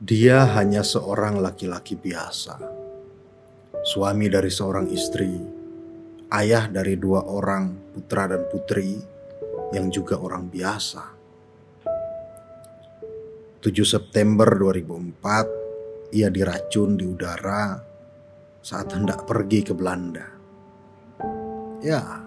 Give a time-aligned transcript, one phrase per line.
[0.00, 2.56] Dia hanya seorang laki-laki biasa,
[3.84, 5.28] suami dari seorang istri,
[6.32, 8.96] ayah dari dua orang putra dan putri
[9.76, 11.04] yang juga orang biasa.
[13.60, 17.76] 7 September 2004, ia diracun di udara
[18.64, 20.24] saat hendak pergi ke Belanda.
[21.84, 22.24] Ya,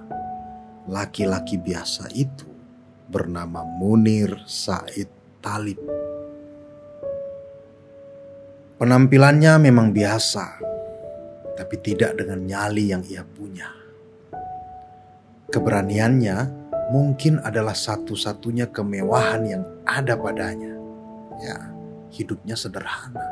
[0.85, 2.45] laki-laki biasa itu
[3.09, 5.09] bernama Munir Said
[5.41, 6.02] Talib.
[8.83, 10.59] Penampilannya memang biasa,
[11.55, 13.71] tapi tidak dengan nyali yang ia punya.
[15.47, 16.51] Keberaniannya
[16.91, 20.75] mungkin adalah satu-satunya kemewahan yang ada padanya.
[21.39, 21.71] Ya,
[22.11, 23.23] hidupnya sederhana.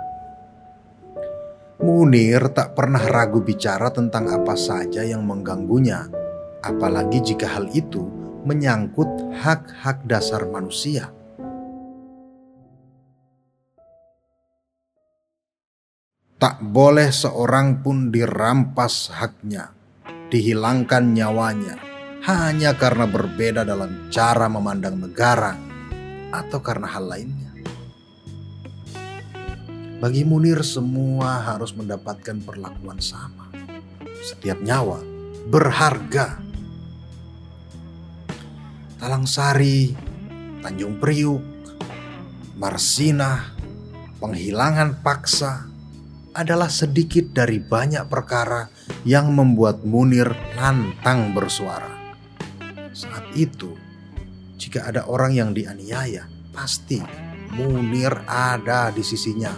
[1.84, 6.08] Munir tak pernah ragu bicara tentang apa saja yang mengganggunya,
[6.63, 8.08] apalagi jika hal itu
[8.48, 11.12] menyangkut hak-hak dasar manusia.
[16.41, 19.70] Tak boleh seorang pun dirampas haknya,
[20.34, 21.77] dihilangkan nyawanya,
[22.26, 25.54] hanya karena berbeda dalam cara memandang negara
[26.34, 27.54] atau karena hal lainnya.
[30.01, 33.54] Bagi Munir semua harus mendapatkan perlakuan sama.
[34.26, 34.98] Setiap nyawa
[35.46, 36.41] berharga.
[38.98, 39.94] Talang Sari,
[40.66, 41.46] Tanjung Priuk,
[42.57, 43.54] Marsinah,
[44.18, 45.71] penghilangan paksa,
[46.32, 48.71] adalah sedikit dari banyak perkara
[49.04, 52.15] yang membuat Munir lantang bersuara.
[52.96, 53.76] Saat itu,
[54.55, 57.04] jika ada orang yang dianiaya, pasti
[57.51, 59.51] Munir ada di sisinya.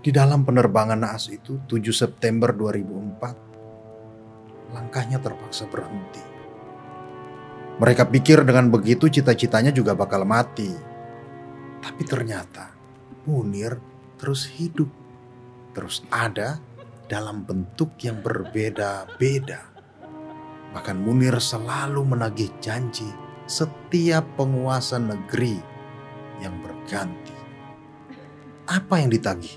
[0.00, 6.39] Di dalam penerbangan naas itu 7 September 2004, langkahnya terpaksa berhenti
[7.80, 10.68] mereka pikir dengan begitu cita-citanya juga bakal mati.
[11.80, 12.76] Tapi ternyata
[13.24, 13.80] Munir
[14.20, 14.92] terus hidup,
[15.72, 16.60] terus ada
[17.08, 19.72] dalam bentuk yang berbeda-beda.
[20.76, 23.08] Bahkan Munir selalu menagih janji
[23.48, 25.56] setiap penguasa negeri
[26.44, 27.32] yang berganti.
[28.68, 29.56] Apa yang ditagih?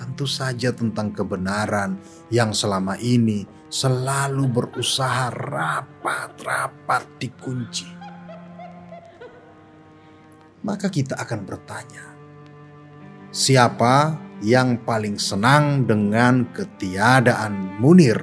[0.00, 2.00] Tentu saja tentang kebenaran
[2.32, 7.86] yang selama ini selalu berusaha rapat-rapat dikunci.
[10.60, 12.06] Maka kita akan bertanya,
[13.32, 18.20] siapa yang paling senang dengan ketiadaan Munir?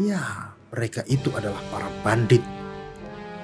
[0.00, 2.40] Ya, mereka itu adalah para bandit.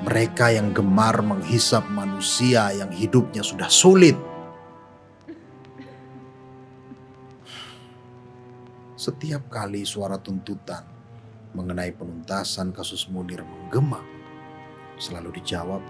[0.02, 4.16] Mereka yang gemar menghisap manusia yang hidupnya sudah sulit
[9.02, 10.86] Setiap kali suara tuntutan
[11.58, 13.98] mengenai penuntasan kasus Munir menggema,
[14.94, 15.82] selalu dijawab,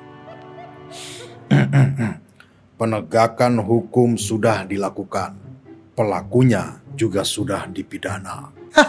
[2.80, 5.36] penegakan hukum sudah dilakukan,
[5.92, 8.48] pelakunya juga sudah dipidana.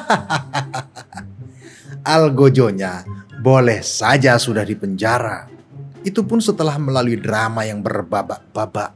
[2.16, 3.04] Algojonya
[3.44, 5.52] boleh saja sudah dipenjara.
[6.08, 8.96] Itu pun setelah melalui drama yang berbabak-babak.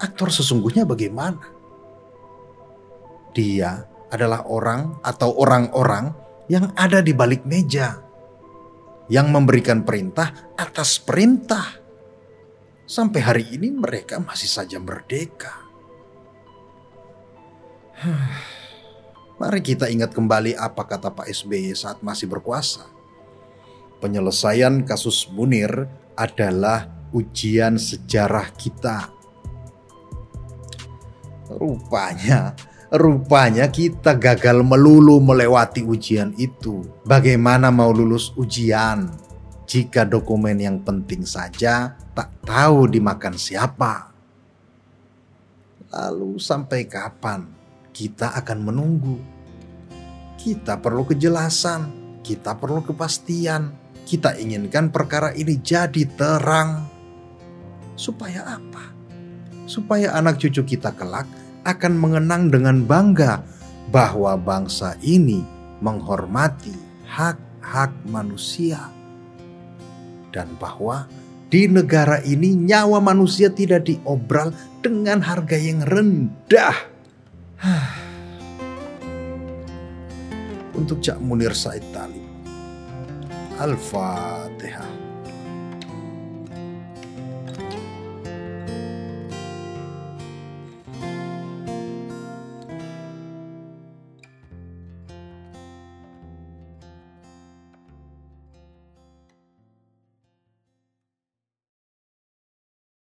[0.00, 1.60] Aktor sesungguhnya bagaimana?
[3.32, 6.12] Dia adalah orang atau orang-orang
[6.52, 7.96] yang ada di balik meja,
[9.08, 11.80] yang memberikan perintah atas perintah.
[12.84, 15.64] Sampai hari ini mereka masih saja merdeka.
[19.40, 22.84] Mari kita ingat kembali apa kata Pak SBY saat masih berkuasa.
[24.04, 25.88] Penyelesaian kasus Munir
[26.18, 29.08] adalah ujian sejarah kita.
[31.48, 32.52] Rupanya
[32.92, 36.84] Rupanya kita gagal melulu melewati ujian itu.
[37.08, 39.08] Bagaimana mau lulus ujian
[39.64, 44.12] jika dokumen yang penting saja tak tahu dimakan siapa?
[45.88, 47.48] Lalu sampai kapan
[47.96, 49.16] kita akan menunggu?
[50.36, 51.88] Kita perlu kejelasan,
[52.20, 53.72] kita perlu kepastian.
[54.04, 56.84] Kita inginkan perkara ini jadi terang.
[57.96, 58.84] Supaya apa?
[59.64, 63.42] Supaya anak cucu kita kelak akan mengenang dengan bangga
[63.90, 65.44] bahwa bangsa ini
[65.82, 66.74] menghormati
[67.06, 68.88] hak-hak manusia,
[70.32, 71.06] dan bahwa
[71.52, 76.76] di negara ini nyawa manusia tidak diobral dengan harga yang rendah.
[80.78, 82.24] Untuk Cak Munir Said Talib.
[83.60, 85.11] Al-Fatihah.